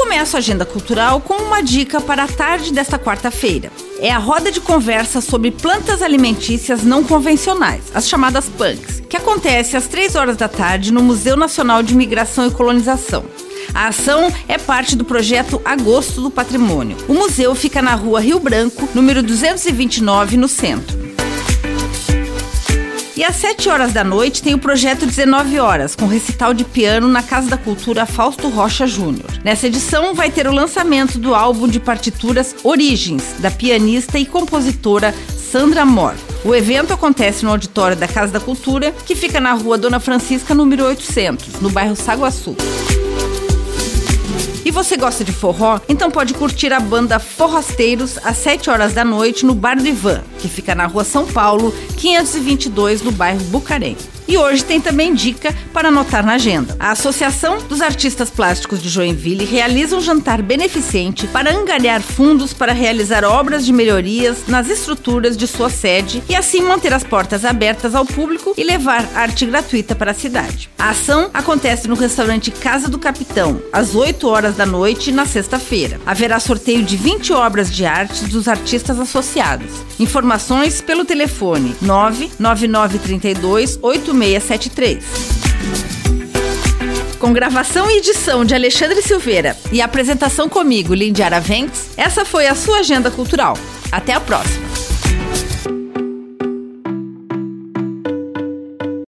começo 0.00 0.34
a 0.34 0.38
agenda 0.38 0.64
cultural 0.64 1.20
com 1.20 1.34
uma 1.34 1.62
dica 1.62 2.00
para 2.00 2.24
a 2.24 2.28
tarde 2.28 2.72
desta 2.72 2.98
quarta-feira. 2.98 3.70
É 3.98 4.10
a 4.10 4.16
roda 4.16 4.50
de 4.50 4.58
conversa 4.58 5.20
sobre 5.20 5.50
plantas 5.50 6.00
alimentícias 6.00 6.82
não 6.82 7.04
convencionais, 7.04 7.82
as 7.94 8.08
chamadas 8.08 8.48
PUNCs, 8.48 9.00
que 9.10 9.16
acontece 9.16 9.76
às 9.76 9.86
3 9.86 10.16
horas 10.16 10.38
da 10.38 10.48
tarde 10.48 10.90
no 10.90 11.02
Museu 11.02 11.36
Nacional 11.36 11.82
de 11.82 11.94
Migração 11.94 12.46
e 12.46 12.50
Colonização. 12.50 13.26
A 13.74 13.88
ação 13.88 14.32
é 14.48 14.56
parte 14.56 14.96
do 14.96 15.04
projeto 15.04 15.60
Agosto 15.66 16.22
do 16.22 16.30
Patrimônio. 16.30 16.96
O 17.06 17.12
museu 17.12 17.54
fica 17.54 17.82
na 17.82 17.94
rua 17.94 18.20
Rio 18.20 18.40
Branco, 18.40 18.88
número 18.94 19.22
229, 19.22 20.38
no 20.38 20.48
centro. 20.48 20.99
E 23.20 23.24
às 23.24 23.36
7 23.36 23.68
horas 23.68 23.92
da 23.92 24.02
noite 24.02 24.42
tem 24.42 24.54
o 24.54 24.58
projeto 24.58 25.04
19 25.04 25.58
horas, 25.58 25.94
com 25.94 26.06
recital 26.06 26.54
de 26.54 26.64
piano 26.64 27.06
na 27.06 27.22
Casa 27.22 27.50
da 27.50 27.58
Cultura 27.58 28.06
Fausto 28.06 28.48
Rocha 28.48 28.86
Júnior. 28.86 29.26
Nessa 29.44 29.66
edição 29.66 30.14
vai 30.14 30.30
ter 30.30 30.46
o 30.46 30.54
lançamento 30.54 31.18
do 31.18 31.34
álbum 31.34 31.68
de 31.68 31.78
partituras 31.78 32.56
Origens, 32.64 33.34
da 33.38 33.50
pianista 33.50 34.18
e 34.18 34.24
compositora 34.24 35.14
Sandra 35.36 35.84
Mor. 35.84 36.14
O 36.42 36.54
evento 36.54 36.94
acontece 36.94 37.44
no 37.44 37.50
auditório 37.50 37.94
da 37.94 38.08
Casa 38.08 38.32
da 38.32 38.40
Cultura, 38.40 38.90
que 39.04 39.14
fica 39.14 39.38
na 39.38 39.52
rua 39.52 39.76
Dona 39.76 40.00
Francisca, 40.00 40.54
número 40.54 40.86
800, 40.86 41.60
no 41.60 41.68
bairro 41.68 41.96
Saguaçu. 41.96 42.56
E 44.64 44.70
você 44.70 44.96
gosta 44.96 45.24
de 45.24 45.32
forró? 45.32 45.80
Então 45.88 46.10
pode 46.10 46.34
curtir 46.34 46.72
a 46.72 46.80
banda 46.80 47.18
Forrasteiros 47.18 48.18
às 48.22 48.36
7 48.36 48.68
horas 48.68 48.92
da 48.92 49.04
noite 49.04 49.46
no 49.46 49.54
Bar 49.54 49.76
do 49.76 49.86
Ivan, 49.86 50.22
que 50.38 50.48
fica 50.48 50.74
na 50.74 50.86
rua 50.86 51.02
São 51.02 51.26
Paulo, 51.26 51.72
522, 51.96 53.00
no 53.00 53.10
bairro 53.10 53.40
Bucarém. 53.44 53.96
E 54.30 54.38
hoje 54.38 54.64
tem 54.64 54.80
também 54.80 55.12
dica 55.12 55.52
para 55.72 55.88
anotar 55.88 56.24
na 56.24 56.34
agenda. 56.34 56.76
A 56.78 56.92
Associação 56.92 57.58
dos 57.66 57.80
Artistas 57.80 58.30
Plásticos 58.30 58.80
de 58.80 58.88
Joinville 58.88 59.44
realiza 59.44 59.96
um 59.96 60.00
jantar 60.00 60.40
beneficente 60.40 61.26
para 61.26 61.52
angariar 61.52 62.00
fundos 62.00 62.52
para 62.52 62.72
realizar 62.72 63.24
obras 63.24 63.66
de 63.66 63.72
melhorias 63.72 64.46
nas 64.46 64.70
estruturas 64.70 65.36
de 65.36 65.48
sua 65.48 65.68
sede 65.68 66.22
e 66.28 66.36
assim 66.36 66.60
manter 66.60 66.94
as 66.94 67.02
portas 67.02 67.44
abertas 67.44 67.92
ao 67.92 68.06
público 68.06 68.54
e 68.56 68.62
levar 68.62 69.04
arte 69.16 69.44
gratuita 69.46 69.96
para 69.96 70.12
a 70.12 70.14
cidade. 70.14 70.70
A 70.78 70.90
ação 70.90 71.28
acontece 71.34 71.88
no 71.88 71.96
restaurante 71.96 72.52
Casa 72.52 72.88
do 72.88 73.00
Capitão, 73.00 73.60
às 73.72 73.96
8 73.96 74.28
horas 74.28 74.54
da 74.54 74.64
noite, 74.64 75.10
na 75.10 75.26
sexta-feira. 75.26 76.00
Haverá 76.06 76.38
sorteio 76.38 76.84
de 76.84 76.96
20 76.96 77.32
obras 77.32 77.68
de 77.68 77.84
arte 77.84 78.26
dos 78.26 78.46
artistas 78.46 79.00
associados. 79.00 79.84
Informações 79.98 80.80
pelo 80.80 81.04
telefone 81.04 81.74
99932 81.82 83.76
8673. 84.20 85.04
Com 87.18 87.32
gravação 87.32 87.90
e 87.90 87.98
edição 87.98 88.44
de 88.44 88.54
Alexandre 88.54 89.02
Silveira 89.02 89.56
e 89.72 89.82
apresentação 89.82 90.48
comigo, 90.48 90.94
Lindy 90.94 91.22
Araventes, 91.22 91.90
essa 91.96 92.24
foi 92.24 92.46
a 92.46 92.54
sua 92.54 92.78
agenda 92.78 93.10
cultural. 93.10 93.56
Até 93.92 94.14
a 94.14 94.20
próxima! 94.20 94.69